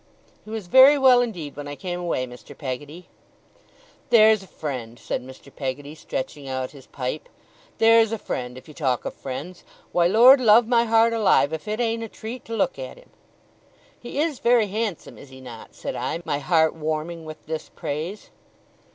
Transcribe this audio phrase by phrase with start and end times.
[0.43, 2.57] 'He was very well indeed when I came away, Mr.
[2.57, 3.05] Peggotty.'
[4.09, 5.55] 'There's a friend!' said Mr.
[5.55, 7.29] Peggotty, stretching out his pipe.
[7.77, 9.63] 'There's a friend, if you talk of friends!
[9.91, 13.11] Why, Lord love my heart alive, if it ain't a treat to look at him!'
[13.99, 18.31] 'He is very handsome, is he not?' said I, my heart warming with this praise.